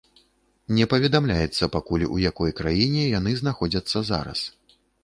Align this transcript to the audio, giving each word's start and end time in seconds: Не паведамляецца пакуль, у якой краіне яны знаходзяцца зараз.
Не 0.77 0.87
паведамляецца 0.93 1.71
пакуль, 1.75 2.07
у 2.17 2.19
якой 2.29 2.57
краіне 2.63 3.07
яны 3.19 3.39
знаходзяцца 3.45 3.97
зараз. 4.15 4.39